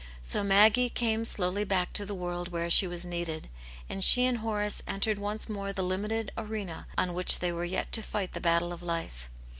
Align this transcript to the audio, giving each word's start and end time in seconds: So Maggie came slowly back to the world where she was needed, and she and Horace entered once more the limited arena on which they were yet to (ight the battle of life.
So 0.23 0.43
Maggie 0.43 0.89
came 0.89 1.25
slowly 1.25 1.63
back 1.63 1.93
to 1.93 2.07
the 2.07 2.15
world 2.15 2.47
where 2.49 2.71
she 2.71 2.87
was 2.87 3.05
needed, 3.05 3.49
and 3.87 4.03
she 4.03 4.25
and 4.25 4.39
Horace 4.39 4.81
entered 4.87 5.19
once 5.19 5.47
more 5.47 5.71
the 5.71 5.83
limited 5.83 6.31
arena 6.35 6.87
on 6.97 7.13
which 7.13 7.37
they 7.37 7.51
were 7.51 7.65
yet 7.65 7.91
to 7.91 8.03
(ight 8.17 8.31
the 8.33 8.41
battle 8.41 8.73
of 8.73 8.81
life. 8.81 9.29